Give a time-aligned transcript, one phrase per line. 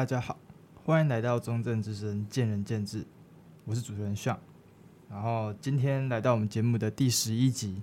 [0.00, 0.34] 大家好，
[0.82, 3.04] 欢迎来到中正之声见仁见智，
[3.66, 4.38] 我是主持人 Sean，
[5.10, 7.82] 然后今天来到我们节目的第十一集，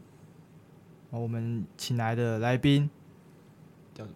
[1.12, 2.90] 我们请来的来宾
[3.94, 4.16] 叫什么？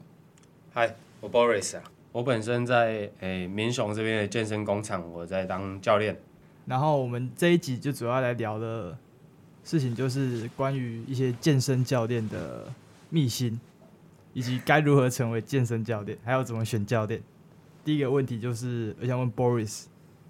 [0.74, 6.20] 嗨，我 Boris 啊，我本身在诶民雄这边的健身工厂，我在当教练。
[6.66, 8.98] 然后我们这一集就主要来聊的
[9.64, 12.66] 事情，就是关于一些健身教练的
[13.12, 13.62] 秘辛。
[14.34, 17.22] 以及该如何成为健身教练，还有怎么选教练。
[17.84, 19.86] 第一个问题就是，我想问 Boris，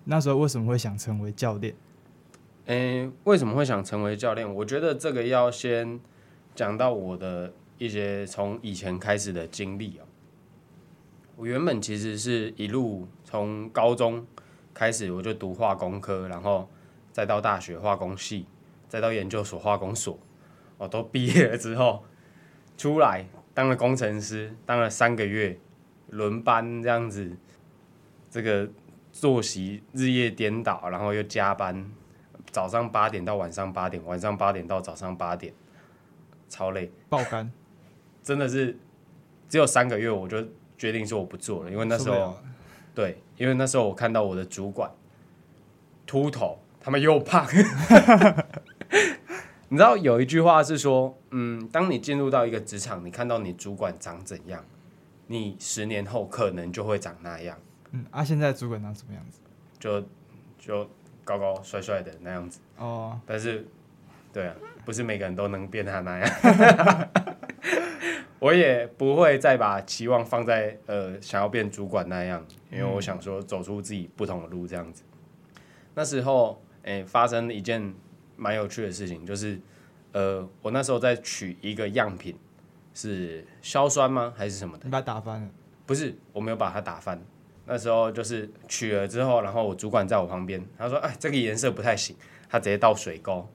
[0.06, 1.76] 那时候为什么会想成为教练？
[2.68, 4.56] 诶，为什么会想成为教练？
[4.56, 6.00] 我觉得这个要先
[6.56, 10.08] 讲到我的一些从以前开始的经历哦。
[11.36, 14.26] 我原本其实是一路从高中
[14.74, 16.70] 开始，我就读化工科，然后
[17.12, 18.46] 再到大学化工系，
[18.88, 20.18] 再到研究所化工所，
[20.78, 22.06] 我都毕业了之后
[22.78, 23.26] 出来。
[23.54, 25.60] 当了工程师，当了三个月，
[26.12, 27.36] 轮班这样子，
[28.30, 28.70] 这个
[29.12, 31.92] 作息日夜颠倒，然后又加班，
[32.52, 35.54] 早上八点到晚上八点，晚上八点到早上八点，
[36.48, 37.52] 超累，爆肝，
[38.24, 38.78] 真的是
[39.50, 40.46] 只有三个月，我就
[40.78, 42.38] 决定说我不做了，因为那时候，
[42.96, 44.92] 对，因为那时候我看到我的主管
[46.06, 47.48] 秃头，他们又胖。
[49.70, 54.66] 你知道有一句话是说，嗯，当你进入到一个职场，你看到你主管长怎样，
[55.32, 57.58] 你十年后可能就会长那样。
[57.92, 59.40] 嗯，啊，现在主管长什么样子？
[59.80, 60.02] 就
[60.60, 60.90] 就
[61.24, 62.60] 高高帅帅的那样子。
[62.78, 63.20] 哦。
[63.26, 63.66] 但是，
[64.34, 64.56] 对啊，
[64.86, 67.10] 不是每个人都能变他那样。
[68.40, 75.04] 我也不会再把期望放在呃想要变主管那样，因为我想说走出自己不同的路这样子。
[75.96, 77.94] 那时候，诶、欸，发生了一件。
[78.38, 79.60] 蛮有趣的事情，就是，
[80.14, 82.36] 呃，我那时候在取一个样品，
[82.94, 84.34] 是硝酸吗？
[84.36, 84.86] 还是什么的？
[84.86, 85.50] 你把它打翻了？
[85.86, 87.22] 不是，我没有把它打翻。
[87.66, 92.16] 那时候就是取了之后，然后我主管在我旁边，他说：“哎，这个颜色不太行。”
[92.50, 93.48] 他直接倒水沟。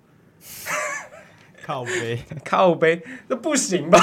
[1.63, 3.99] 靠杯， 靠杯，那不行吧？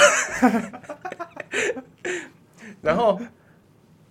[2.82, 3.20] 然后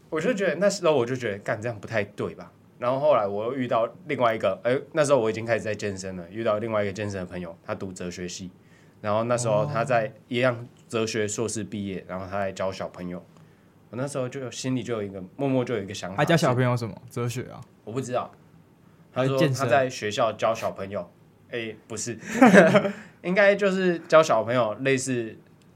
[0.08, 2.50] 我就觉得，那时候我就觉得，干这样不太对吧？
[2.78, 6.28] 然后后来我又遇到另外一个，哎，那时候我已经开始在健身了。
[6.30, 8.50] 遇到另外一个健身的朋友，他读哲学系，
[9.00, 13.24] 然后那时候他在一样哲学硕士毕业，然后他来教小朋友。
[13.88, 17.58] 我那时候就心里就有一个默默就有一个想法，他教小朋友什么哲学啊？
[17.82, 18.30] 我不知道。
[19.10, 21.10] 他说他在学校教小朋友，
[21.50, 22.18] 哎，不是，
[23.24, 25.34] 应该就是教小朋友类似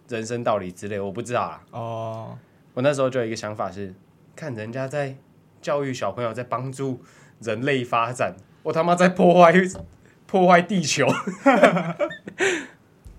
[0.08, 1.64] 人生道理之类，我不知道啊。
[1.70, 2.38] 哦，
[2.74, 3.94] 我那时候就有一个想法是，
[4.34, 5.16] 看人家在。
[5.62, 7.02] 教育小朋友，在帮助
[7.40, 9.52] 人类发展，我他妈在破坏
[10.24, 11.04] 破坏地球！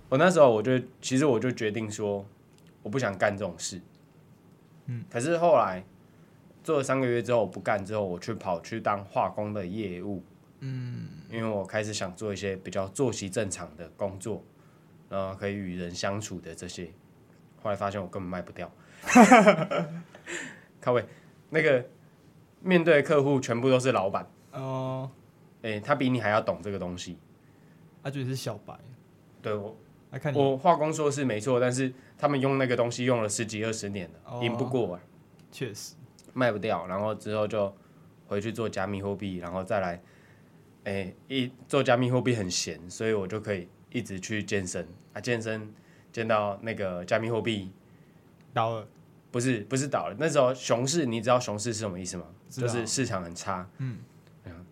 [0.10, 2.26] 我那时候我就其实我就决定说，
[2.84, 3.82] 我不想干这种事。
[4.86, 5.84] 嗯，可是后来
[6.64, 10.24] 做了三个月之后，我不干之后，我去跑去当化工的业务。
[10.60, 14.44] 嗯，因为我开始想做一些比较作息正常的工作，
[15.10, 16.90] 然后可以与人相处的这些。
[17.62, 18.72] 后来发现我根本卖不掉。
[20.82, 21.06] 靠位
[21.50, 21.86] 那个。
[22.60, 25.10] 面对客户全部都是老板哦，
[25.62, 27.16] 哎、欸，他比你还要懂这个东西，
[28.04, 28.74] 他觉得是小白，
[29.44, 29.78] 对我，
[30.34, 35.02] 我化工硕士没错，但是他们用那个东西用了十几二十年了，赢、哦、不过啊，
[35.52, 35.94] 确实。
[36.34, 37.76] 卖不掉，然后之后就
[38.28, 40.02] 回去做加密货币，然后再来，
[40.84, 44.88] 哎、欸，一做加密货币很闲，所以我就可以一直去健身。
[45.14, 45.74] 啊，健身
[46.12, 47.72] 健到那个加密货币。
[48.54, 48.88] 倒了，
[49.32, 52.26] 不是不是倒了，那时候熊市，你知道熊市是什么意思吗？
[52.50, 53.98] 就是市场很差，嗯，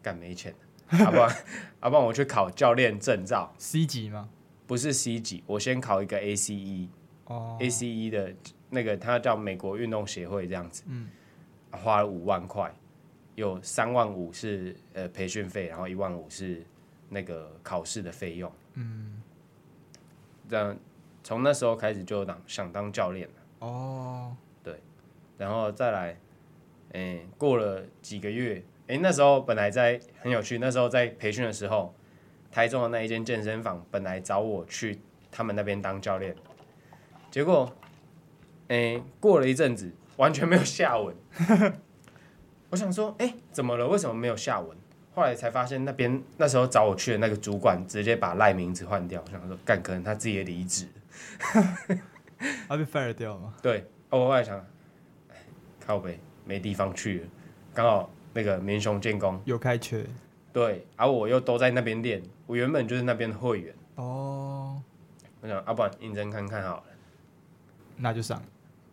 [0.02, 0.54] 干没钱，
[0.92, 1.36] 要不然，
[1.82, 4.30] 要不然我去考教练证照，C 级吗？
[4.68, 6.88] 不是 C 级，我先考一个 ACE，
[7.26, 8.34] 哦，ACE 的
[8.70, 11.10] 那个，它叫美国运动协会这样子，嗯，
[11.72, 12.74] 花了五万块，
[13.36, 16.66] 有三万五是呃培训费，然后一万五是
[17.10, 19.22] 那个考试的费用，嗯，
[20.50, 20.78] 这样
[21.24, 24.80] 从那时候开始就当想当教练了，哦，对，
[25.38, 26.18] 然后再来。
[26.92, 30.58] 哎、欸，过了几个月，哎、欸，那时候本来在很有趣。
[30.60, 31.94] 那时候在培训的时候，
[32.56, 34.98] 台中的那一间健身房本来找我去
[35.30, 36.34] 他们那边当教练，
[37.30, 37.70] 结果，
[38.70, 41.14] 哎、欸，过了一阵子，完全没有下文。
[42.72, 43.86] 我想说，哎、欸，怎么了？
[43.90, 44.78] 为什么没有下文？
[45.14, 49.22] 后来才发现，那边那时候找我去的那个主管直接把赖名字换掉。
[49.26, 50.88] 我想说，干，可能他自己也离职，
[52.70, 53.54] 他被 fire 掉了吗？
[53.62, 54.66] 对，我后来想，
[55.86, 56.18] 靠北。
[56.46, 57.28] 没地方去了，
[57.74, 60.06] 刚好那个民雄建工有开缺，
[60.56, 64.82] 对，而、啊、我又都在那边练，我原本就是那边的会员哦。
[65.42, 66.84] 我想，要、啊、不然应征看看好了，
[67.98, 68.42] 那就上。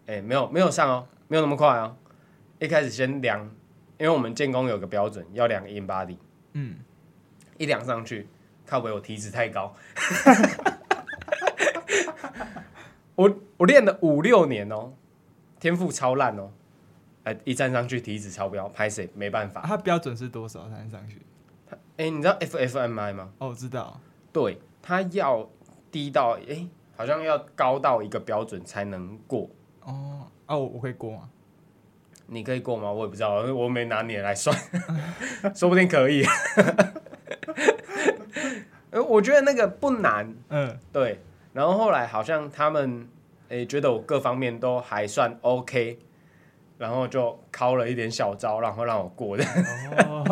[0.07, 1.97] 哎、欸，没有没有上哦，没有那么快哦，
[2.59, 3.41] 一开始先量，
[3.97, 6.17] 因为我们建工有个标准，要量 InBody。
[6.55, 6.75] 嗯，
[7.59, 8.27] 一量上去，
[8.67, 9.73] 靠北我体脂太高。
[13.15, 14.93] 我我练了五六年哦，
[15.61, 16.51] 天赋超烂哦，
[17.23, 19.63] 哎，一站上去体脂超标，拍谁没办法。
[19.65, 21.23] 他标准是多少站上去？
[21.97, 23.31] 哎，你知道 FFMI 吗？
[23.39, 24.01] 哦，我知道。
[24.33, 25.49] 对，它要
[25.91, 26.67] 低到哎，
[26.97, 29.49] 好像要高到一个标准才能过。
[29.83, 31.29] 哦，啊，我我可以过吗？
[32.27, 32.91] 你可以过吗？
[32.91, 34.57] 我也不知道，我没拿你来算，
[35.55, 36.25] 说不定可以。
[39.09, 40.35] 我觉得那个不难。
[40.49, 41.21] 嗯，对。
[41.53, 43.07] 然后后来好像他们
[43.49, 45.99] 诶觉得我各方面都还算 OK，
[46.79, 49.45] 然后就考了一点小招，然后让我过的。
[50.09, 50.25] 哦，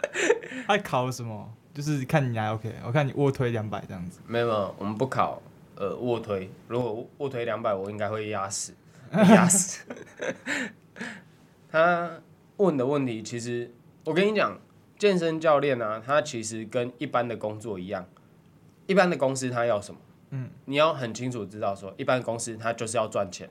[0.66, 1.52] 他考什么？
[1.72, 4.20] 就是看你还 OK，我看你卧推两百这样子。
[4.26, 5.40] 没有没有，我们不考
[5.76, 6.50] 呃卧推。
[6.66, 8.74] 如果卧推两百，我应该会压死，
[9.12, 9.84] 压死。
[11.70, 12.10] 他
[12.56, 13.72] 问的问题，其实
[14.04, 14.58] 我跟你讲，
[14.98, 18.04] 健身教练啊，他其实跟一般的工作一样，
[18.86, 20.00] 一般的公司他要什么？
[20.30, 23.48] 嗯，你要很清楚知道说，一般公司他就是要赚钱，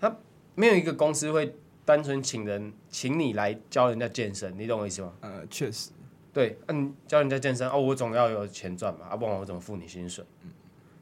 [0.00, 0.16] 他
[0.56, 1.54] 没有一个公司会
[1.84, 5.12] 单纯请人请你来教人家健身，你懂我意思吗？
[5.20, 5.90] 呃，确实，
[6.32, 10.24] 对，嗯，教人家健身哦，我总要有钱赚嘛，啊、不然我怎么付你薪水？
[10.42, 10.50] 嗯，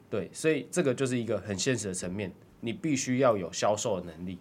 [0.09, 4.37] 对，所以这个就是一个很现实的层面，你必须要有销售的能力。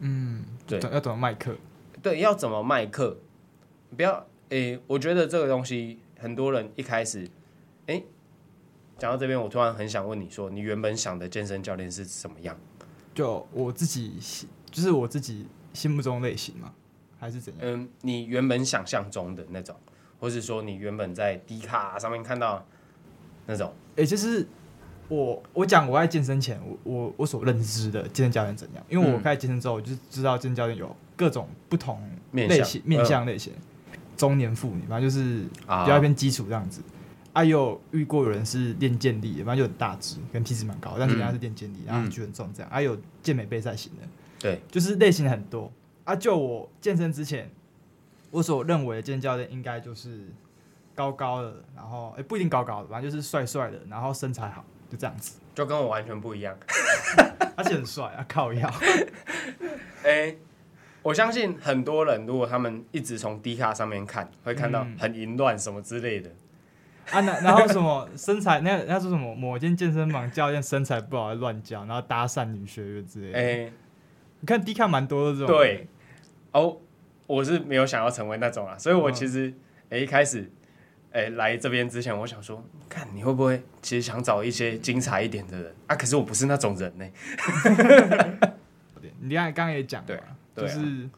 [0.00, 1.56] 嗯，对，要怎么卖课？
[2.02, 3.16] 对，要怎么卖课？
[3.96, 7.20] 不要，诶、欸，我觉得这个东西很多人一开始，
[7.86, 8.04] 诶、欸，
[8.98, 12.58] 讲到这边，我突然很想问你说，你原本想的健身教练是什么样？
[13.16, 14.12] 就我自己，
[14.70, 16.72] 就是我自己心目中类型吗？
[17.18, 17.62] 还是怎样？
[17.62, 19.74] 嗯，你原本想象中的那种，
[20.20, 22.64] 或是说你原本在 D 卡上面看到
[23.46, 23.72] 那种？
[23.96, 24.46] 诶、欸，就是。
[25.08, 28.84] 我我讲我在健身前，我我我所认知的健身教练怎样？
[28.88, 32.02] 因为我开始健身之后，我就知道健身教练有各种不同
[32.32, 33.52] 类型面向类型，
[34.16, 36.80] 中年妇女，反正就是比较偏基础这样子。
[36.80, 36.95] 啊，
[37.44, 42.70] 有遇过有人是练健力的，反正就很大只，跟体脂蛮高，但是人家是练健力，然后举很重这样。
[42.70, 44.02] 还有健美备赛型的，
[44.38, 45.70] 对，就是类型很多。
[46.04, 47.50] 啊，就我健身之前，
[48.30, 50.26] 我所认为的健身教练应该就是
[50.94, 54.64] 高高的，然后哎不一定高高的，反正就是帅帅的，然后身材好。
[54.88, 56.56] 就这样子，就跟我完全不一样，
[57.58, 58.72] 而且很帅啊，靠腰。
[60.04, 60.38] 哎、欸，
[61.02, 66.30] 我相信很多人，如果他们一直从低卡上面看，会看到很淫乱什么之类的。
[67.12, 73.38] 嗯、啊，那然后什么身材，那那说什么某间健身房教练身材不好乱教，然后搭讪女学员之类的。
[73.38, 73.72] 哎、欸，
[74.40, 75.56] 你看 D 看蛮多的这种。
[75.56, 75.86] 对，
[76.52, 76.76] 哦，
[77.26, 79.52] 我是没有想要成为那种啊，所以我其实
[79.84, 80.50] 哎、欸、一开始。
[81.12, 85.96] 哎、欸，来这边之前，我想说，看你会不会其实想找一些精彩一点的人啊？
[85.96, 87.06] 可是我不是那种人呢。
[89.22, 91.08] 你刚才刚刚也讲了，就是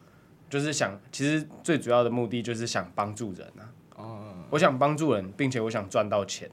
[0.49, 3.67] 就是想，其实最主要的目的就是想帮助人啊。
[4.49, 6.49] 哦，我想帮助人，并且我想赚到钱，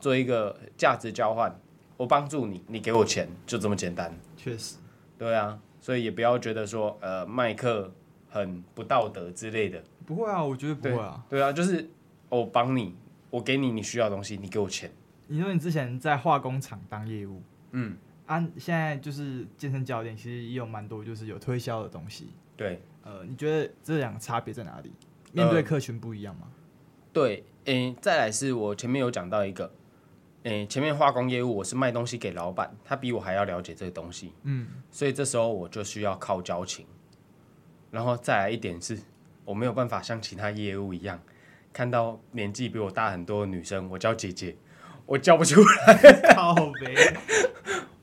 [0.00, 1.58] 做一个价值交换。
[1.96, 4.12] 我帮助你，你给我钱，就这么简单。
[4.36, 4.76] 确实，
[5.18, 7.92] 对啊，所以也不要觉得说，呃，卖课
[8.28, 9.82] 很不道德之类的。
[10.04, 11.24] 不会啊，我觉得不会啊。
[11.28, 11.88] 对，对啊，就是。
[12.30, 12.96] 我帮你，
[13.30, 14.90] 我给你你需要的东西，你给我钱。
[15.28, 17.96] 你说你之前在化工厂当业务，嗯，
[18.26, 22.30] 啊，现在就是健身教练，其实也有蛮多就是有推销的东西。
[22.56, 24.90] 对，呃，你觉得这两个差别在哪里？
[25.30, 26.48] 面对客群不一样吗？
[27.14, 29.72] 呃、对，诶、欸，再来是我前面有讲到一个，
[30.42, 36.84] 诶、欸，前面化工业务我是卖东西给老板，他比我还要了解这个东西，嗯，所以这时候我就需要靠交情。
[37.92, 38.98] 然后再来一点是，
[39.44, 41.20] 我没有办法像其他业务一样。
[41.72, 44.56] 看到年纪比我大很多的女生，我叫姐姐，
[45.06, 46.34] 我叫不出来。
[46.34, 46.94] 靠北。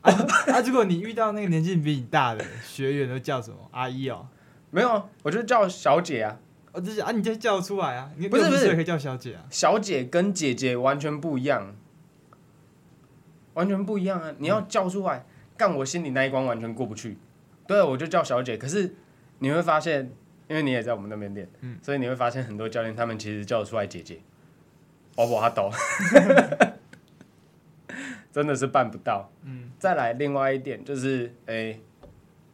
[0.02, 0.12] 啊，
[0.48, 3.58] 啊，如果你遇到那个年纪比你大的学员，都叫什么？
[3.72, 4.28] 阿姨哦？
[4.72, 6.40] 没有，我就叫小姐啊。
[6.72, 8.12] 哦，这是啊，你就叫出来啊。
[8.18, 9.44] 你不是不是，可以叫小姐啊。
[9.50, 11.76] 小姐跟姐姐完全不一样，
[13.54, 14.34] 完全不一样啊！
[14.38, 15.26] 你要叫出来，
[15.58, 17.18] 干、嗯、我心里那一关完全过不去。
[17.68, 18.58] 对，我就叫小姐。
[18.58, 18.96] 可是
[19.40, 20.12] 你会发现。
[20.48, 24.20] 因为你也在我们那边练，嗯、所以你会发现很多教练他们其实叫得出来姐姐，
[25.16, 25.72] 我不哈抖，
[28.34, 29.32] 真的是办不到。
[29.44, 31.82] 嗯、再来另外一点就是，哎、欸，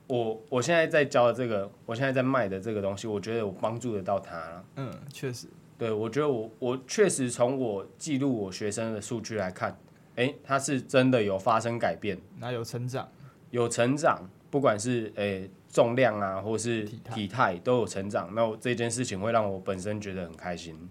[0.07, 4.65] 我我现在在教的这个，我现在在卖的这个东西，我觉得我帮助得到他了。
[4.77, 5.47] 嗯，确实，
[5.77, 9.71] 对，我觉得我我确实从我记录我学生的数据来看，
[10.15, 13.07] 哎、欸，他是真的有发生改变，那有成长，
[13.51, 15.23] 有成长，不管是哎。
[15.23, 20.89] 欸重量啊，或是体态都有成长，那这件事情会让我本身觉得很开心。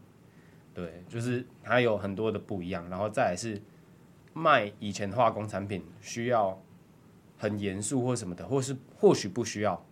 [0.75, 3.61] 对，就是它有很多的不一样，然后再来是
[4.35, 6.63] 卖以前化工产品需要
[7.39, 9.85] 很严肃或什么的，或是或许不需要，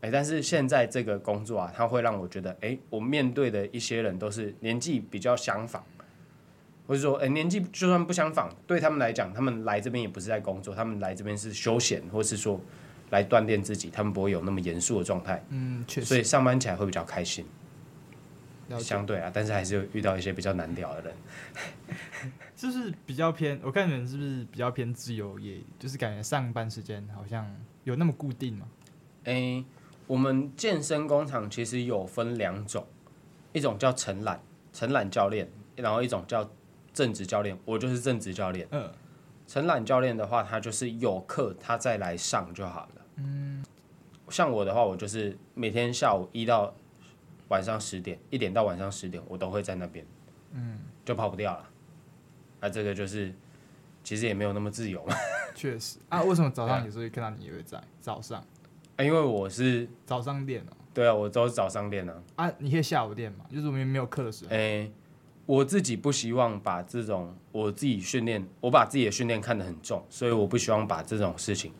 [0.00, 5.84] 哎，但是现在这个工作啊，它会让我觉得，哎，我面对的一些人都是年纪比较相仿，
[6.86, 12.60] 或者说，哎，年纪就算不相仿，对他们来讲，他们来这边也不是在工作，他们来这边是休闲，或是说
[13.10, 15.44] 来锻炼自己，他们不会有那么严肃的状态。
[15.50, 16.06] 嗯，确实。
[16.06, 17.44] 所以上班起来会比较开心。
[18.78, 21.14] 相对啊，但是还是有遇到一些比较难聊的人，
[22.54, 23.58] 就是比较偏。
[23.62, 25.58] 我看你们是不是比较偏自由业？
[25.78, 27.44] 就是感觉上班时间好像
[27.84, 28.68] 有那么固定吗？
[29.24, 29.64] 诶、欸，
[30.06, 32.86] 我们健身工厂其实有分两种，
[33.52, 34.40] 一种叫承揽
[34.72, 36.48] 承揽教练，然后一种叫
[36.92, 37.58] 正职教练。
[37.64, 38.68] 我就是正职教练。
[38.70, 38.90] 嗯，
[39.46, 43.06] 承揽教练的话，他就是有课他再来上就好了。
[43.16, 43.64] 嗯，
[44.28, 46.74] 像我的话，我就是每天下午一到。
[47.50, 50.04] 晚上十点，一点到晚上十点，我都会在那边，
[50.52, 51.68] 嗯，就跑不掉了。
[52.60, 53.32] 那、啊、这个就是，
[54.02, 55.14] 其实也没有那么自由嘛。
[55.54, 58.42] 确实啊，为什么早上有时候看到你也会在早上？
[58.96, 60.72] 啊，因为我是早上练哦。
[60.92, 62.22] 对啊，我都是早上练啊。
[62.36, 63.44] 啊，你可以下午练嘛？
[63.50, 64.50] 就是我们没有课的时候。
[64.50, 64.92] 哎、欸，
[65.46, 71.72] 我自己不希望把这种我自己训练，我把自己的训练看得很重，所以我不希望把这种事情。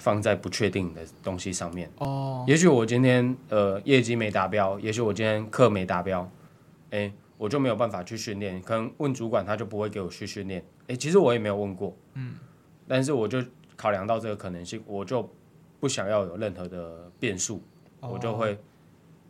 [0.00, 1.88] 放在不确定的东西上面。
[1.98, 6.28] 哦，也许我今天呃业绩没达标，也许我今天课没达标，
[6.90, 12.34] 哎，我就没有办法去训练，可能问主管他就不会给我去训练，哎，其实我也没有问过，嗯，
[12.88, 13.44] 但是我就
[13.76, 15.30] 考量到这个可能性，我就
[15.78, 17.62] 不想要有任何的变数，
[18.00, 18.58] 我就会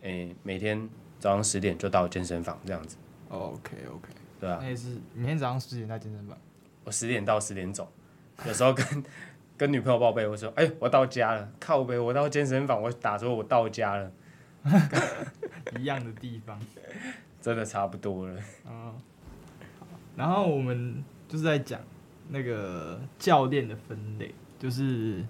[0.03, 2.97] 哎每天早上十点就到健身房这样子
[3.29, 4.09] ，OK OK，
[4.39, 6.39] 对啊，那也是每天早上十点到健身房，
[6.85, 7.91] 我十点到十点走，
[8.47, 8.85] 有时候跟。
[9.61, 14.11] 跟女朋友报备，我说：“哎、欸，我到家了，靠背，我到健身房，我打说我到家了，
[15.79, 16.59] 一样的地方，
[17.43, 18.95] 真的差不多了。”嗯，
[20.17, 21.79] 然后我们就是在讲
[22.31, 25.23] 那个教练的分类，就是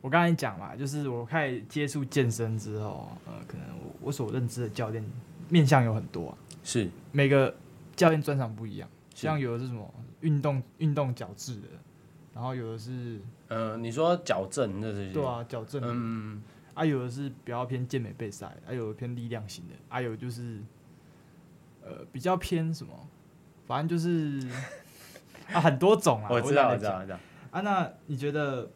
[0.00, 3.66] 我刚才讲嘛，就是我开始接触健身之后，呃，可能
[4.00, 5.04] 我所认知的教练
[5.48, 6.88] 面向有很多啊，是。
[7.10, 7.52] 每个
[7.96, 11.66] 教练专长不一样，像有的是什么运动运动矫治的。
[12.38, 15.12] 然后有的是，呃，你说矫正那是？
[15.12, 15.82] 对啊，矫正。
[15.84, 16.40] 嗯，
[16.72, 20.60] 啊，有的是比较偏健美备赛，啊，有的偏力量型的，啊，有就是，
[21.82, 22.94] 呃，比较偏什么？
[23.66, 24.48] 反正就是
[25.52, 26.28] 啊，很多种啊。
[26.30, 27.18] 我知道，我知道，我知道。
[27.50, 28.70] 啊，那你觉得，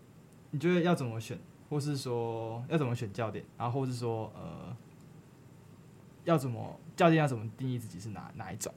[0.50, 1.38] 你觉得要怎么选，
[1.70, 4.76] 或是说要怎么选教练，然后或是说，呃，
[6.24, 8.74] 要怎么教练要怎么定义自己是哪哪一种？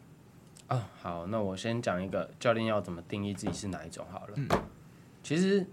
[0.67, 4.33] 啊、哦，好，那我先讲一个教练要怎么定义自己是哪一种好了。
[4.35, 4.47] 嗯，
[5.25, 5.65] 其实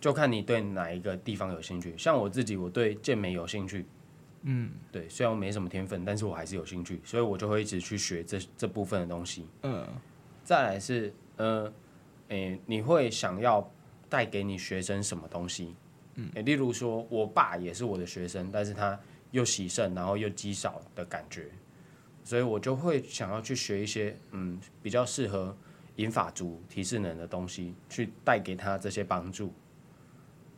[0.00, 1.94] 就看你对哪一个地方有兴趣。
[1.98, 3.84] 像我自己，我对健美有兴趣。
[4.40, 9.46] 嗯，对，虽然我没什么天分，但是我还是有兴趣，所以我就会一直去学这这部分的东西。
[9.64, 9.86] 嗯，
[10.42, 11.70] 再来是，呃，
[12.28, 13.70] 诶、欸，你会想要
[14.08, 15.74] 带给你学生什么东西？
[16.14, 18.98] 嗯，欸、例如说我爸也是我的学生，但是他
[19.30, 21.50] 又喜胜，然后又肌少的感觉。
[22.22, 25.54] 所以我就会想要去学一些嗯比较适合
[25.96, 29.52] 银发族提示能的东西，去带给他这些帮助。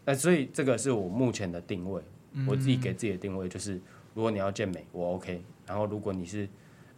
[0.05, 2.03] 那所以这个是我目前的定位，
[2.47, 3.81] 我自己给自己的定位就是，
[4.15, 5.43] 如果你要健美，我 OK。
[5.67, 6.49] 然后如果你是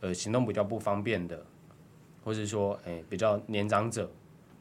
[0.00, 1.42] 呃行动比较不方便的，
[2.22, 4.10] 或是说诶、欸、比较年长者，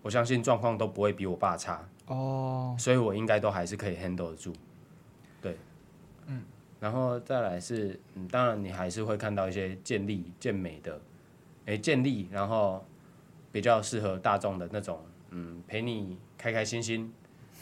[0.01, 4.53] 我相信状况都不会比我爸差哦，所以我应该都还是可以 handle 得住。
[5.41, 5.57] 对，
[6.27, 6.41] 嗯。
[6.79, 11.01] 然后再来是，嗯，当然你还是会看到一些建立、健美的，
[11.65, 12.85] 诶，建立，然后
[13.57, 17.11] 比较适合大众的那种，嗯，陪你开开心心，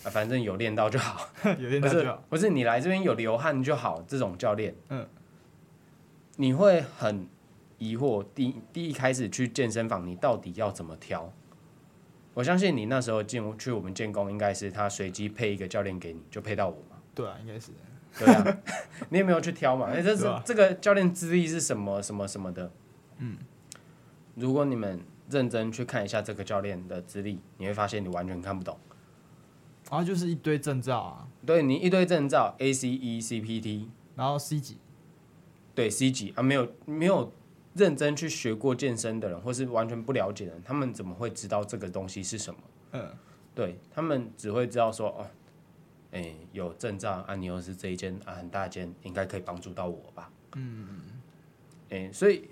[0.03, 5.07] 啊，反正有练到就好， 有练到就好，不是，不是你来这边有流汗就好，这种教练，嗯，
[6.35, 7.25] 你会很
[7.77, 11.31] 疑惑，第第一开始去健身房，你到底要怎么挑？
[12.33, 16.97] 我相信你那时候进去我们建工，应该是他随机配一个教练给你，就配到我嘛？
[17.15, 17.71] 对啊，应该是。
[18.19, 18.57] 对啊，
[19.07, 19.87] 你也没有去挑嘛？
[19.87, 22.69] 哎，这是这个教练资历是什么什么什么的？
[23.19, 23.37] 嗯，
[24.35, 24.99] 如果你们
[25.29, 28.77] 认真去看一下这个教练的资历，你会发现你完全看不懂。
[29.89, 31.27] 啊，就是一堆证照啊。
[31.45, 34.77] 对，你一堆证照，ACE、CPT，然后 C 级，
[35.73, 37.31] 对 C 级啊，没有没有
[37.73, 42.59] 认真去学过健身的人，或是完全不了解的人，他们怎么会知道这个东西是什么？
[42.93, 43.09] 嗯，
[43.53, 45.25] 对他们只会知道说哦。
[46.11, 50.31] 哎、欸，有证照啊，你又是这一间啊，很大间，应该可以帮助到我吧？
[50.55, 50.87] 嗯，
[51.89, 52.47] 哎、欸，所以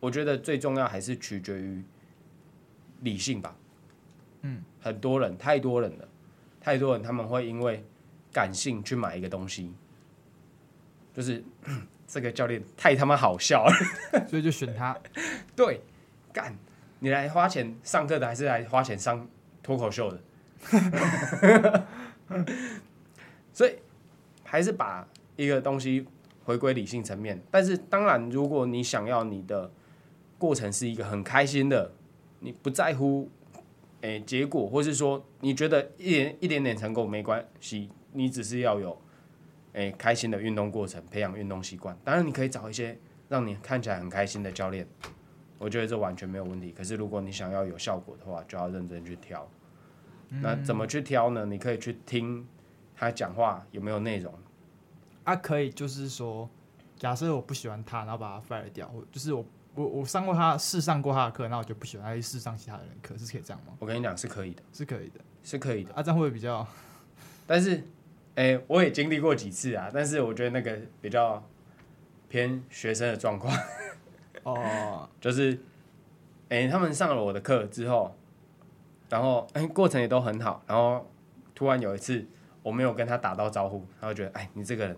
[0.00, 1.84] 我觉得最重要还是取决于
[3.04, 3.56] 理性吧。
[4.42, 6.08] 嗯，很多人，太多人了，
[6.60, 7.84] 太多人他们会因为
[8.32, 9.72] 感性去买一个东西，
[11.14, 11.44] 就是
[12.08, 13.72] 这个教练太他妈好笑了，
[14.26, 14.98] 所以就选他。
[15.54, 15.80] 对，
[16.32, 16.52] 干，
[16.98, 19.28] 你来花钱上课的，还是来花钱上
[19.62, 21.86] 脱口秀的？
[23.52, 23.76] 所以。
[24.46, 26.06] 还是把一个东西
[26.44, 27.42] 回归理性层面。
[27.50, 29.68] 但是当然，如果你想要你的
[30.38, 31.90] 过程是一个很开心的，
[32.44, 33.30] 你不在乎
[34.02, 38.90] 诶、欸、结果，或是说你觉得一点一点点成功没关系，你只是要有
[39.72, 41.96] 诶、欸、开心的运动过程，培养运动习惯。
[42.04, 42.98] 当然，你可以找一些
[43.30, 44.86] 让你看起来很开心的教练，
[45.58, 46.70] 我觉得这完全没有问题。
[46.70, 49.48] 可是如果你想要有效果的话，就要认真去挑。
[50.28, 51.46] 那怎么去挑呢？
[51.46, 52.46] 你可以去听
[52.94, 54.34] 他讲话有没有内容。
[55.22, 56.50] 啊，可以，就是说，
[56.98, 59.42] 假设我不喜欢他，然后把他 fire 掉，或就是我
[59.74, 63.72] 我我上过他试上过他的课，那我就不喜欢他去试上其他人的课，是可以这样吗？
[63.78, 65.92] 我跟你讲，是可以的，是可以的，是可以的。
[65.94, 66.66] 啊，这样会比较？
[67.46, 67.76] 但是，
[68.36, 71.42] 哎、欸，我也经历过几次啊，但是我觉得那个比较
[72.28, 73.56] 偏学生的状况。
[74.44, 75.52] 哦， 就是，
[76.48, 78.16] 哎、欸，他们上了我的课之后。
[79.10, 80.60] 然后，哎，过程也都很好。
[80.66, 81.08] 然后，
[81.54, 82.26] 突然有一次，
[82.62, 84.96] 我没有跟他打到招呼，他就觉得，哎，你这个人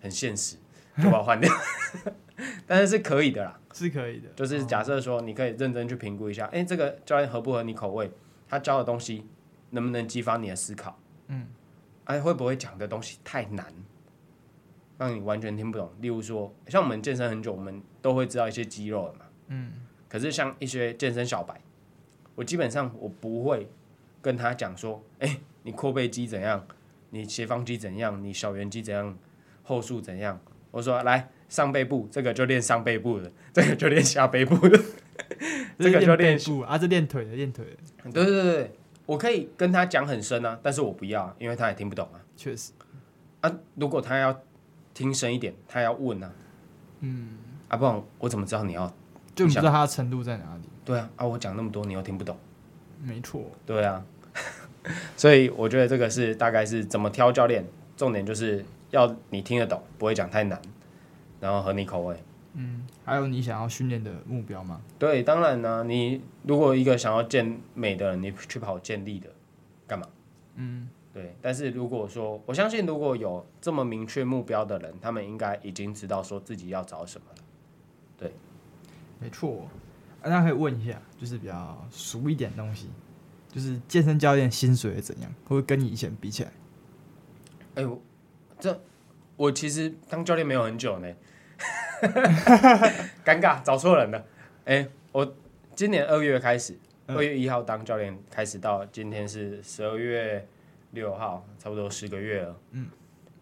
[0.00, 0.56] 很现实，
[1.02, 1.52] 就把我换掉。
[2.66, 4.28] 但是是可以的啦，是可以的。
[4.36, 8.10] 就是假设说，你可以认真去评估一下，哎，这个教练合不合你口味？
[8.48, 9.26] 他教的东西
[9.70, 10.98] 能不能激发你的思考？
[11.26, 11.46] 嗯，
[12.04, 13.66] 哎，会不会讲的东西太难，
[14.96, 15.92] 让你完全听不懂？
[16.00, 19.20] 例如说，像我们健身很久，我们都会知道一些肌肉了嘛。
[19.48, 19.72] 嗯。
[20.08, 21.60] 可是像一些健身小白。
[22.34, 23.68] 我基本上我不会
[24.22, 26.64] 跟他讲说，哎、欸，你阔背肌怎样，
[27.10, 29.18] 你斜方肌怎样，你小圆肌怎样，
[29.64, 30.40] 后束怎样。
[30.70, 34.80] 我说来上背部，这个就练上背部的， 这个就练下背部的，
[35.78, 38.10] 这个就练啊，这练腿的练腿的。
[38.12, 38.72] 对对对，
[39.06, 42.20] 我可以跟他讲很深啊，但是我不要，因为他也听不懂啊。
[42.36, 42.72] 确实
[43.40, 44.40] 啊，如果他要
[44.94, 46.30] 听深一点，他要问啊，
[47.00, 47.38] 嗯，
[47.68, 48.92] 啊，不然我怎么知道你要？
[49.34, 50.68] 就不知道他的程度在哪里。
[50.84, 52.36] 对啊，啊，我讲那么多，你又听不懂。
[53.02, 53.48] 没错。
[53.64, 54.04] 对啊，
[55.16, 57.64] 所以我觉得这个是大概是怎么挑教练，
[57.96, 60.60] 重点就是要你听得懂，不会讲太难，
[61.40, 62.22] 然后合你口味。
[62.54, 64.80] 嗯，还有你想要训练的目标吗？
[64.98, 69.30] 对，当然呢、啊，你如果一个想要健美的人，你去跑健力的，
[69.86, 70.06] 干嘛？
[70.56, 71.36] 嗯，对。
[71.40, 77.42] 但是如果说，我相信如果有这么明确目标的人，他们应该已经知道说自己要找什么了。
[78.16, 78.32] 对，
[79.20, 79.68] 没错。
[80.20, 82.88] 大家可以问一下，就是比较俗一点的东西，
[83.48, 86.52] 就是健身教练薪水怎样，会跟你以前比起来？
[87.76, 88.02] 哎呦，
[88.58, 88.80] 这
[89.38, 91.08] 我其实当教练没有很久呢，
[93.24, 94.24] 尴尬找错人了。
[94.64, 95.34] 哎，我
[95.76, 100.44] 今年二月开始，二月一号当教练，开始到今天是十二月
[100.90, 102.60] 六号，差不多十个月了。
[102.72, 102.88] 嗯，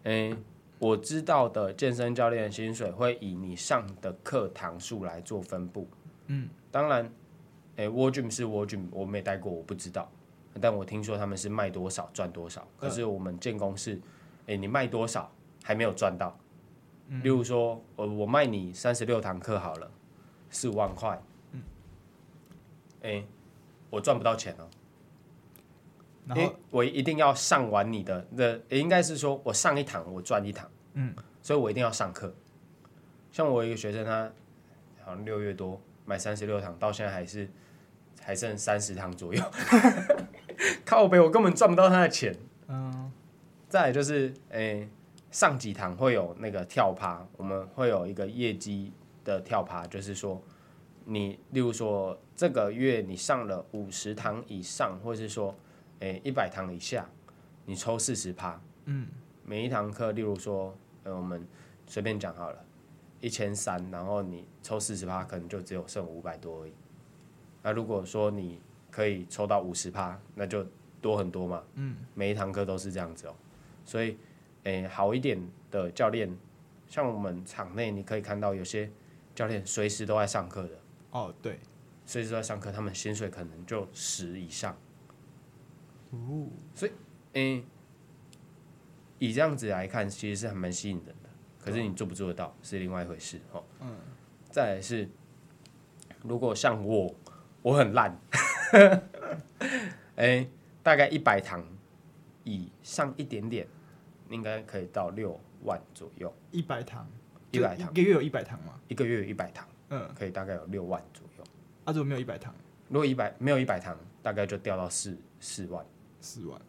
[0.03, 0.37] 哎，
[0.77, 5.89] 我知道的健身教练薪水会以你上的课堂数来做分布。
[6.27, 6.47] 嗯。
[6.69, 7.11] 当然，
[7.77, 10.11] 诶，World Gym 是 World Gym，我没带过，我不知道。
[10.61, 12.67] 但我听说他们是卖多少赚多少。
[12.77, 13.99] 可是我们建工是，
[14.45, 15.31] 诶，你卖多少
[15.67, 16.39] 还没有赚到。
[17.21, 19.91] 例如说，我我卖你三十六堂课好了，
[20.49, 21.21] 四五万块。
[21.51, 21.61] 嗯。
[23.01, 23.27] 诶，
[23.89, 24.69] 我赚不到钱哦。
[26.25, 30.69] 然后我一定要上完你的，那也应该是说我上一堂我赚一堂。
[30.93, 31.13] 嗯。
[31.41, 32.33] 所以我一定要上课。
[33.33, 34.31] 像我一个学生，他
[35.03, 35.81] 好像六月多。
[36.05, 37.49] 买三十六堂，到现在还是
[38.21, 39.43] 还剩三十堂左右，
[40.85, 42.33] 靠北，我根本赚不到他的钱。
[42.69, 43.11] 嗯，
[43.67, 44.89] 再来就是，哎、欸，
[45.37, 48.91] 上几堂会有那个跳趴，我们会有一个业绩
[49.23, 50.41] 的跳趴，就是说，
[51.05, 55.53] 你例如说这个月你上了五十堂以上，或是说，
[55.99, 57.07] 诶一百堂以下，
[57.67, 58.59] 你抽四十趴。
[58.85, 59.07] 嗯，
[59.45, 61.47] 每一堂课，例如说，呃，我们
[61.85, 62.65] 随便讲好了。
[63.21, 66.73] 一千三，然后你抽四十趴，可能就只有剩五百多而已。
[67.61, 70.65] 那如果说你可以抽到五十趴，那就
[70.99, 71.63] 多很多嘛。
[71.75, 73.35] 嗯，每一堂课都是这样子哦。
[73.85, 74.17] 所以，
[74.67, 76.29] 诶、欸，好一点的教练，
[76.89, 78.91] 像我们场内你可以看到有些
[79.33, 80.79] 教练随时都在上课的。
[81.11, 81.57] 哦，对，
[82.05, 84.77] 随时都在上课，他们薪水可能就十以上。
[86.11, 86.91] 哦，所以，
[87.31, 87.65] 诶、欸，
[89.19, 91.29] 以这样子来看，其实是还蛮吸引人的。
[91.57, 93.63] 可是你做不做得到是另外一回事哦。
[93.79, 93.95] 嗯。
[94.49, 95.07] 再来是，
[96.23, 97.15] 如果像我，
[97.61, 98.19] 我很烂，
[100.15, 100.49] 哎、欸，
[100.83, 101.63] 大概一百堂
[102.43, 103.65] 以上一点点，
[104.29, 106.33] 应该可以到六万左右。
[106.51, 107.07] 一百堂，
[107.51, 108.79] 一百堂，一个月有一百堂吗？
[108.87, 111.43] 一个月有一百堂，嗯，可以大概有六万左右。
[111.85, 112.53] 啊，如果没有一百堂，
[112.89, 115.85] 如果一百没有一百堂，大概就掉到四四万。
[116.19, 116.59] 四万。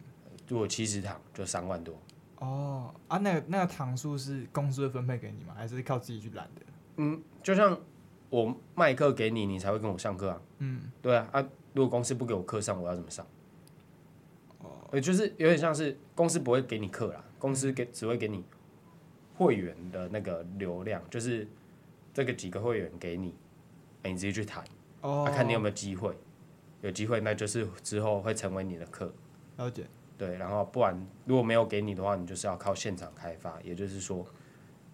[0.47, 1.95] 如果七十堂就三万多。
[2.39, 5.53] 哦啊，那个那个堂数是公司会分配给你吗？
[5.55, 6.61] 还是靠自己去揽的？
[6.97, 7.77] 嗯，就像
[8.29, 10.41] 我卖课给你，你才会跟我上课啊。
[10.59, 11.41] 嗯，对啊啊，
[11.73, 13.27] 如果公司不给我课上，我要怎么上？
[14.59, 18.43] 哦，就是有点像是公司不会给你课啦，公司给只会给你
[19.35, 21.47] 会员的那个流量，就是
[22.13, 23.33] 这个几个会员给你，
[24.03, 24.63] 欸、你直接去谈，
[25.01, 26.15] 哦、啊，看你有没有机会，
[26.81, 29.11] 有机会那就是之后会成为你的客。
[29.57, 29.87] 了解。
[30.17, 34.25] 对，然后不然如果没有给你的话，你就是要靠现场开发，也就是说，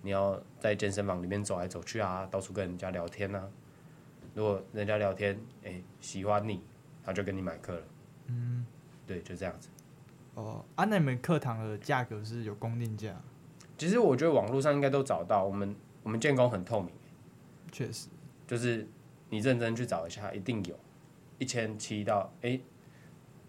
[0.03, 3.49] 你要在健身房里面走来走去啊，到处跟人家聊天啊。
[4.36, 6.62] 如果人家聊天，哎，喜欢你，
[7.03, 7.81] 他就跟你买课了。
[8.27, 8.63] 嗯，
[9.08, 9.67] 对，就这样子。
[10.36, 13.15] 哦，啊，那你们课堂的价格是有公定价？
[13.78, 16.93] 其实我觉得网络上应该都找到，我们我们建工很透明。
[17.71, 18.08] 确实，
[18.48, 18.88] 就是
[19.30, 20.80] 你认真去找一下，一定有，
[21.39, 22.60] 一千七到哎，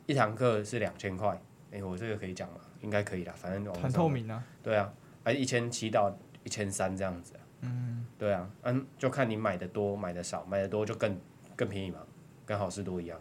[0.06, 1.40] 一堂课是两千块。
[1.70, 2.60] 哎，我这个可以讲吗？
[2.80, 4.42] 应该可以啦，反正很透明啊。
[4.62, 4.92] 对啊，
[5.24, 7.40] 还一千七到一千三这样子啊。
[7.62, 11.18] 嗯，对啊，嗯，就看你买的多买的少，买的多就更
[11.56, 12.00] 更便宜嘛，
[12.44, 13.20] 跟好事多一样。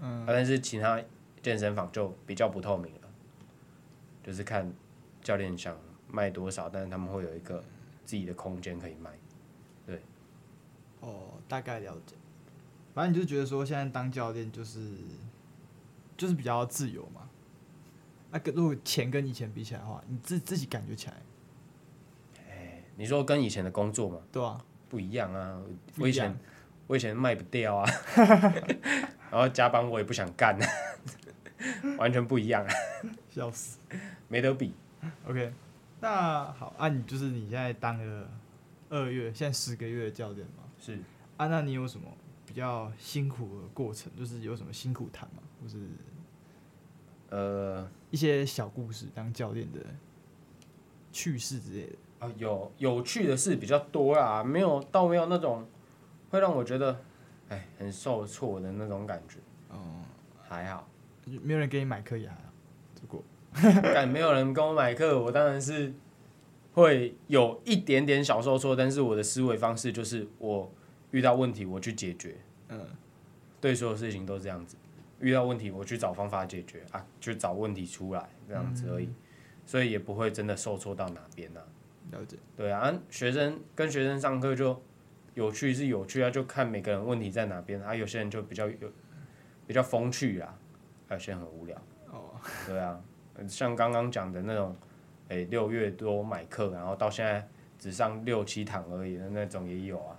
[0.00, 1.00] 嗯，啊，但是其他
[1.42, 3.01] 健身房就比较不透明了，
[4.22, 4.72] 就是看
[5.22, 5.76] 教练想
[6.08, 7.62] 卖多少，但是他们会有一个
[8.04, 9.10] 自己的空间可以卖。
[9.86, 10.00] 对，
[11.00, 12.14] 哦，大概了解。
[12.94, 14.80] 反正你就觉得说，现在当教练就是
[16.16, 17.28] 就是比较自由嘛。
[18.30, 21.16] 那跟如果钱跟以前比起来的话，你自自己感觉起来，
[22.48, 24.18] 哎，你说跟以前的工作嘛？
[24.30, 25.60] 对啊，不一样啊！
[25.98, 26.38] 我以前
[26.86, 27.90] 我以前卖不掉啊，
[29.30, 30.58] 然后加班我也不想干，
[31.98, 32.72] 完全不一样啊！
[33.34, 33.78] 笑死，
[34.28, 34.74] 没得比。
[35.26, 35.52] OK，
[36.00, 38.28] 那好，啊，你就是你现在当了
[38.90, 40.64] 二月，现在十个月的教练嘛？
[40.78, 40.98] 是
[41.38, 42.06] 啊，那你有什么
[42.46, 44.14] 比较辛苦的过程？
[44.16, 45.42] 就是有什么辛苦谈吗？
[45.62, 45.78] 或是？
[47.30, 49.80] 呃，一些小故事，当教练的
[51.10, 55.66] 趣事之类的啊，有有趣的事比较多啦，没有倒没有那种
[56.28, 57.00] 会让我觉得
[57.48, 59.38] 哎很受挫的那种感觉。
[59.70, 60.04] 哦、嗯，
[60.46, 60.86] 还好，
[61.24, 62.51] 没有人给你买课也还好。
[63.02, 63.22] 如果
[63.82, 65.92] 但没有人跟我买课，我当然是
[66.72, 70.72] 会有一点点小受挫，但是我的思维方式就是我
[71.10, 72.36] 遇到问题我去解决。
[72.70, 72.80] 嗯，
[73.60, 74.76] 对，所有事情都是这样子。
[75.20, 79.14] 遇到问题，我去找方法解决啊，就找问题出来这样子而已，嗯、
[79.66, 82.18] 所以也不会真的受挫到哪边呢、啊。
[82.18, 82.36] 了解。
[82.56, 84.82] 对啊，学生跟学生上课就
[85.34, 87.94] 有趣是有趣啊，就看每个人问题在哪边啊。
[87.94, 88.90] 有些人就比较有
[89.66, 90.58] 比较风趣啊，
[91.06, 91.76] 还有些人很无聊。
[92.42, 92.48] 哦。
[92.66, 93.00] 对啊，
[93.48, 94.76] 像刚刚讲的那种，
[95.28, 97.46] 哎、欸，六月多买课，然后到现在
[97.78, 100.16] 只上六七堂而已的那种也有啊。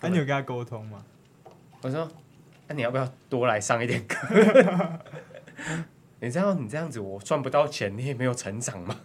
[0.00, 1.04] 那、啊、你有跟他沟通吗？
[1.82, 2.08] 我说。
[2.68, 4.16] 那、啊、你要不要多来上一点课？
[6.20, 8.96] 你知道你这样子，我赚不到钱，你也没有成长嘛，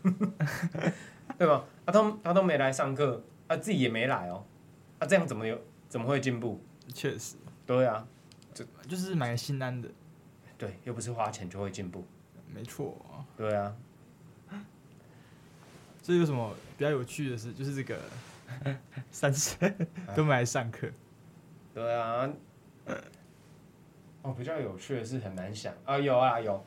[1.40, 1.66] 对吧？
[1.84, 4.46] 他都他都没来上课，他、啊、自己也没来哦，
[5.00, 6.64] 那、啊、这样怎么有怎么会进步？
[6.94, 8.06] 确实，对啊，
[8.54, 9.90] 就就是买个心安的，
[10.58, 12.04] 对，又不是花钱就会进步，
[12.54, 12.98] 没错，
[13.36, 13.76] 对啊。
[16.02, 17.52] 这有什么比较有趣的事？
[17.52, 18.00] 就是这个
[19.12, 19.58] 三十
[20.16, 20.88] 都没来上课，
[21.74, 22.30] 对啊。
[24.22, 25.74] 哦，比较有趣的是很难想。
[25.86, 26.64] 啊，有啊有，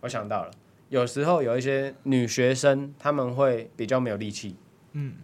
[0.00, 0.50] 我想到了，
[0.88, 4.56] 有时候有一些女学生，她们会比较没有力气，
[4.92, 5.16] 嗯，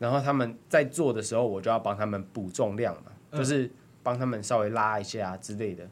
[0.00, 3.70] 然后她们在做的时候，我就要帮她们补重量嘛，嗯、就是
[4.02, 5.88] 帮她们稍微拉一下之类的，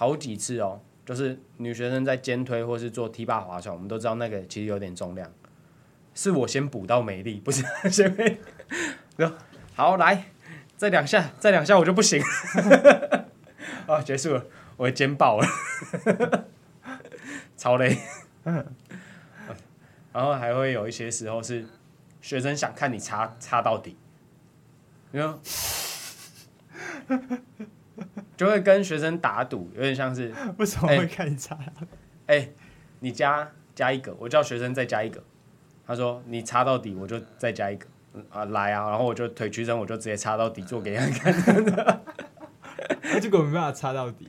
[0.00, 5.30] 好几次哦，就是女学生在肩推或是做 T 八划船，我们都知道那个其实有点重量，
[6.14, 8.38] 是我先补到没力，不是先 没，
[9.74, 10.28] 好来，
[10.74, 12.18] 再两下，再两下我就不行。
[13.86, 14.46] 啊、哦，结束了，
[14.78, 15.46] 我的肩爆了，
[17.58, 17.98] 超累。
[20.14, 21.66] 然后还会有一些时候是
[22.22, 23.98] 学生想看你插插到底，
[25.10, 25.38] 你说，
[28.40, 31.54] 就会跟学生打赌，有点像是 为什么会看你插？
[32.24, 32.54] 哎、欸，
[33.00, 35.22] 你加加一个，我叫学生再加一个。
[35.86, 37.86] 他说你插到底，我就再加一个。
[38.30, 42.00] 啊，来啊，然后我就腿屈伸，我就直接插到底做给他看。
[43.20, 44.26] 结果没办法插到底，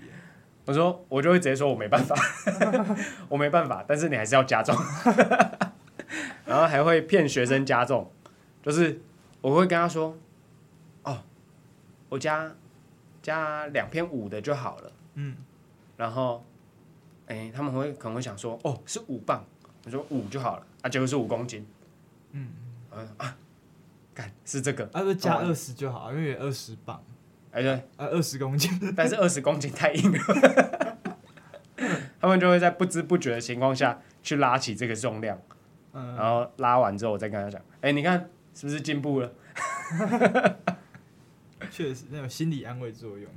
[0.65, 2.13] 我说我就会直接说我没办法，
[3.29, 4.75] 我没办法，但是你还是要加重，
[6.45, 8.11] 然后还会骗学生加重，
[8.61, 8.99] 就是
[9.39, 10.17] 我会跟他说，
[11.03, 11.23] 哦，
[12.09, 12.51] 我加
[13.21, 15.35] 加两篇五的就好了，嗯，
[15.97, 16.43] 然后
[17.27, 19.43] 哎、欸，他们会可能会想说，哦，是五磅，
[19.85, 21.65] 我说五就好了，啊，结果是五公斤，
[22.31, 22.49] 嗯，
[23.17, 23.37] 啊，
[24.13, 27.01] 干是这个，啊，不加二十就好，因为二十磅。
[27.51, 31.07] 哎，对，呃，二十公斤， 但是二十公斤太硬了，
[32.21, 35.37] 他们就会在不知不觉的情况下去拉起这个重量，
[35.91, 39.29] 嗯，然后拉完之后，我再跟他讲，哎，你看是不是进步了？
[41.71, 43.27] 确实，那种心理安慰作用，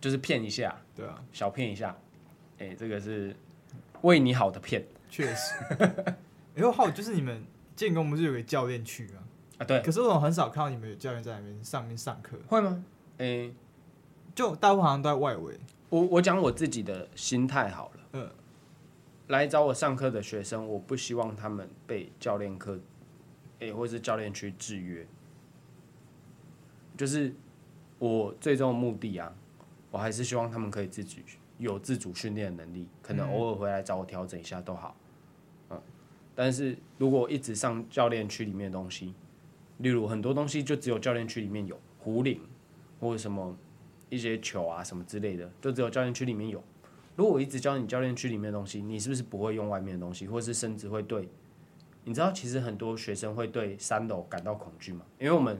[0.00, 1.96] 就是骗一下，对啊，小骗一下，
[2.58, 3.34] 哎，这个是
[4.02, 5.54] 为你好的骗，确实。
[6.54, 7.42] 然后还有就是你们
[7.74, 9.22] 建工不是有个教练区吗？
[9.58, 9.80] 啊，对。
[9.82, 12.36] 可是我很少看到你们有教练在那边上面上课。
[12.48, 12.84] 会吗？
[13.18, 13.54] 哎、欸，
[14.34, 15.58] 就大部分好像都在外围。
[15.88, 18.00] 我我讲我自己的心态好了。
[18.14, 18.30] 嗯。
[19.28, 22.78] 来找我上课的学生，我不希望他们被教练课，
[23.60, 25.06] 哎、欸，或者是教练区制约。
[26.96, 27.34] 就是
[27.98, 29.34] 我最终的目的啊，
[29.90, 31.22] 我还是希望他们可以自己
[31.58, 34.94] 有自主训练的能力，可能偶尔回来找我调整一下都好。
[35.70, 35.80] 嗯。
[36.34, 39.14] 但是如果一直上教练区里面的东西，
[39.78, 42.40] 例如很多东西就只有教练区里面有壶铃
[43.00, 43.56] 或者什么
[44.10, 46.62] 一些球啊什么之类的，就只有教练区里面有。
[47.16, 51.28] 如果我一直教你教练区里面的东西，你是不是不会用外面的东西，或是甚至会对？
[52.04, 55.04] 你知道其实很多学生会对三楼感到恐惧吗？
[55.18, 55.58] 因为我们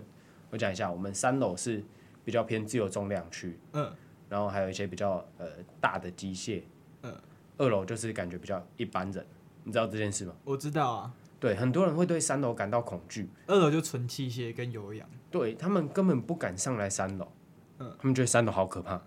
[0.51, 1.83] 我讲一下，我们三楼是
[2.27, 3.89] 比较偏自由重量区，嗯，
[4.29, 5.47] 然后还有一些比较呃
[5.81, 6.61] 大的机械，
[7.03, 7.15] 嗯，
[7.57, 9.25] 二楼就是感觉比较一般人，
[9.63, 10.35] 你知道这件事吗？
[10.45, 11.15] 我知道啊。
[11.39, 13.31] 对，很多人会对三楼感到恐惧。
[13.47, 15.09] 二楼就纯器械跟有氧。
[15.31, 17.29] 对，他们根本不敢上来三楼，
[17.79, 19.01] 嗯，他们觉得三楼好可怕。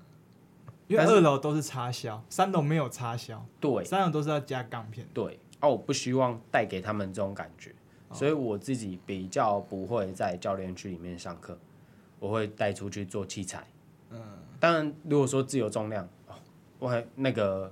[0.88, 3.45] 因为二楼都是插销，三楼没有插销。
[3.60, 5.05] 对，三楼都是要加钢片。
[5.13, 7.75] 对，啊，我不希望带给他们这种感觉，
[8.08, 11.58] 哦，所以我自己比较不会在教练区里面上课，
[12.19, 13.65] 我会带出去做器材。
[14.12, 14.21] 嗯，
[14.60, 16.08] 当然，如果说自由重量，
[16.77, 17.71] 我还那个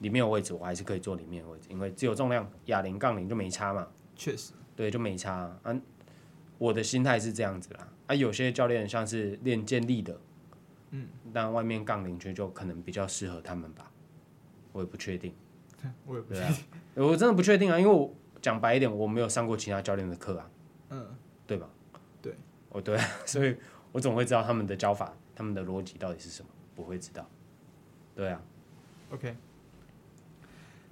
[0.00, 3.86] 里面有位置，我还是可以坐里面的位置，因为自由重量哑铃、杠铃就没差嘛。
[4.14, 5.58] 确实，对，就没差啊。
[5.62, 5.80] 啊
[6.58, 7.88] 我的心态是这样子啦。
[8.06, 10.18] 啊，有些教练像是练健力的，
[10.90, 13.90] 嗯，但外面杠铃区就可能比较适合他们吧。
[14.72, 15.34] 我也不确定，
[16.06, 16.56] 我也不确定，啊，
[16.94, 17.78] 我真的不确定啊。
[17.78, 20.50] 因为我讲白一点，我没有上过其他教练的课啊。
[20.90, 21.06] 嗯，
[21.46, 21.68] 对吧？
[22.22, 22.34] 对，
[22.70, 23.56] 哦对，所以
[23.96, 27.26] 我总会知道他们的教法，他们的逻辑到底是什么，不会知道。
[28.14, 28.38] 对啊。
[29.10, 29.34] OK。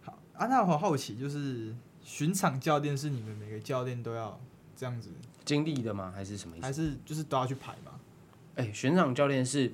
[0.00, 1.74] 好啊，那我好好奇就是。
[2.06, 4.38] 巡场教练是你们每个教练都要
[4.76, 5.08] 这样子
[5.42, 6.12] 经历的吗？
[6.14, 6.66] 还是什么意思？
[6.66, 7.98] 还是就是都要去排吗？
[8.56, 9.72] 哎、欸，巡场教练是，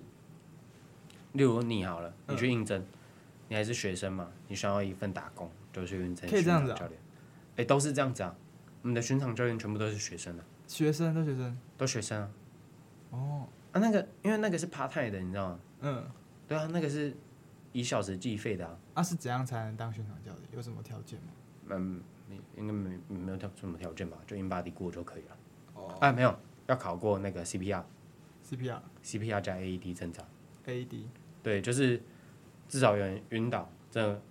[1.32, 2.86] 例如你好了，你去应征、嗯，
[3.48, 6.30] 你还是学生嘛，你想要一份打工，就去应征。
[6.30, 6.78] 可以这样子啊？
[6.78, 7.00] 教练，
[7.50, 8.32] 哎、欸，都是这样子啊。
[8.82, 10.44] 我们的巡场教练全部都是学生啊。
[10.68, 12.30] 学生都学生，都学生啊。
[13.10, 15.60] 哦，啊，那个因为那个是 part time 的，你知道吗？
[15.80, 16.06] 嗯，
[16.48, 17.14] 对啊，那个是
[17.72, 18.76] 以小时计费的啊。
[18.94, 20.44] 啊，是怎样才能当巡场教练？
[20.52, 21.28] 有什么条件吗？
[21.70, 22.02] 嗯。
[22.56, 25.36] 应该没没有条什么条件吧，就 InBody 过就可以了。
[25.74, 26.32] 哦，哎，没有，
[26.68, 30.24] 要考过那个 CPR，CPR，CPR 加 AED 正常。
[30.64, 31.06] AED，
[31.42, 32.00] 对，就是
[32.68, 34.22] 至少有人晕倒，真的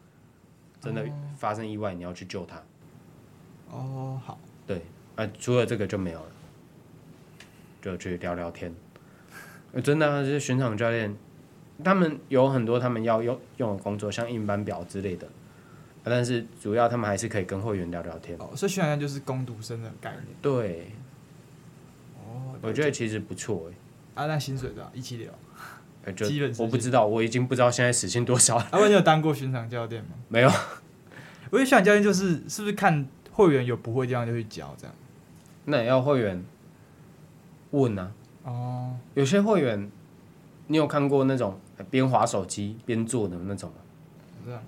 [0.79, 2.63] 真的发生意外，你要去救他。
[3.69, 4.39] 哦，好。
[4.65, 4.81] 对，
[5.17, 6.31] 啊，除了这个就没有了，
[7.81, 8.73] 就去聊聊天。
[9.83, 11.15] 真的、啊，就是巡场教练，
[11.83, 15.27] 他们有很多他们要用用的工作，像印班表之类的。
[16.03, 18.35] 但是主要他们还是可以跟会员聊聊天。
[18.39, 20.23] 哦，所以宣传就是攻读生的概念。
[20.41, 20.91] 对。
[22.17, 24.23] 哦，我觉得其实不错哎。
[24.23, 24.89] 啊，那薪水多少？
[24.93, 25.29] 一七六。
[26.15, 28.67] 基本我不知道，我已经不知道现在时薪多少了。
[28.71, 30.11] 啊，你有当过巡场教练吗？
[30.29, 30.49] 没有。
[31.51, 34.95] 我觉得巡场教练就是是不是看会员有不会地方就去教这样？
[35.65, 36.43] 那也要会员
[37.71, 38.11] 问啊。
[38.43, 38.95] 哦。
[39.13, 39.89] 有些会员，
[40.67, 43.75] 你有看过那种边划手机边做的那种吗？
[44.45, 44.61] 这样。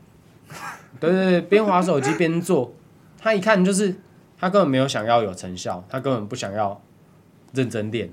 [0.99, 2.73] 对对对，边划手机边做，
[3.17, 3.95] 他一看就是
[4.37, 6.81] 他根本没有想要有成效，他根本不想要
[7.53, 8.09] 认真练，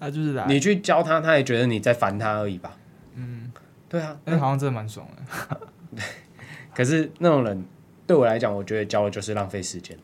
[0.00, 2.76] 他就是来你去教他，他也觉得你在烦他而已吧？
[3.14, 3.52] 嗯，
[3.88, 5.60] 对啊，那好像真的蛮爽的。
[5.94, 6.04] 对，
[6.74, 7.64] 可是那种人
[8.06, 9.96] 对我来讲，我觉得教的就是浪费时间。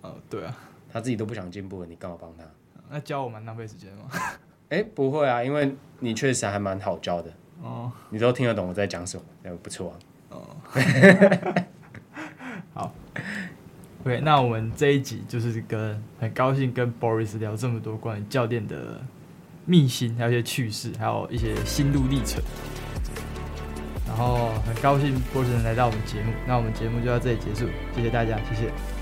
[0.00, 0.56] 哦，对啊，
[0.92, 2.44] 他自己都不想进步了，你干嘛帮他？
[2.94, 4.04] 那教我蛮浪费时间吗？
[4.70, 7.28] 哎，不会啊，因为你确实还蛮好教的。
[7.60, 9.90] 哦，你都听得懂我在讲什么，那不错
[10.30, 10.38] 啊。
[12.72, 12.94] 好
[14.04, 19.00] ，OK，那我们这一集就是跟很高兴跟 Boris 聊这么多关于教练的
[19.66, 22.40] 秘辛，还有一些趣事，还有一些心路历程。
[24.06, 28.93] 然后很高兴 Boris 能来到我们节目，那我们节目就到这里结束，谢谢大家，谢谢。